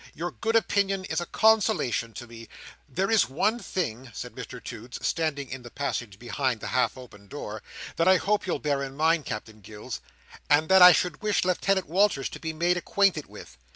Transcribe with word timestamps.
Your 0.15 0.31
good 0.31 0.55
opinion 0.55 1.05
is 1.05 1.21
a 1.21 1.27
consolation 1.27 2.11
to 2.13 2.25
me. 2.25 2.49
There 2.89 3.11
is 3.11 3.29
one 3.29 3.59
thing," 3.59 4.09
said 4.15 4.33
Mr 4.33 4.59
Toots, 4.63 4.97
standing 5.07 5.47
in 5.47 5.61
the 5.61 5.69
passage, 5.69 6.17
behind 6.17 6.59
the 6.59 6.69
half 6.69 6.97
opened 6.97 7.29
door, 7.29 7.61
"that 7.97 8.07
I 8.07 8.17
hope 8.17 8.47
you'll 8.47 8.57
bear 8.57 8.81
in 8.81 8.95
mind, 8.97 9.25
Captain 9.27 9.61
Gills, 9.61 10.01
and 10.49 10.69
that 10.69 10.81
I 10.81 10.91
should 10.91 11.21
wish 11.21 11.45
Lieutenant 11.45 11.85
Walters 11.85 12.29
to 12.29 12.39
be 12.39 12.51
made 12.51 12.77
acquainted 12.77 13.27
with. 13.27 13.59